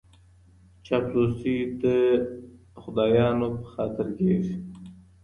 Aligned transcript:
چاپلوسي 0.85 1.55
د 1.83 1.85
خدایانو 2.81 3.47
په 3.57 3.65
خاطر 3.73 4.07
کیږي. 4.17 4.55